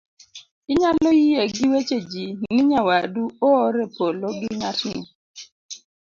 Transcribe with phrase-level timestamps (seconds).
[0.71, 5.01] inyalo yie gi weche ji ni nyawadu oor e polo gi ng'atni